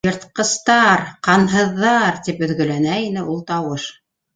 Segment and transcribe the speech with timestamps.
[0.07, 3.93] Йыртҡыстар, ҡанһыҙҙар!- тип өҙгәләнә ине ул тауыш.